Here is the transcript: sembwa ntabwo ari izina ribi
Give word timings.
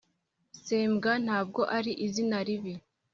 sembwa 0.63 1.11
ntabwo 1.25 1.61
ari 1.77 1.91
izina 2.05 2.37
ribi 2.47 2.73